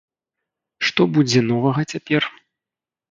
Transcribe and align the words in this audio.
Што 0.87 1.01
будзе 1.17 1.43
новага 1.51 1.81
цяпер? 1.95 2.21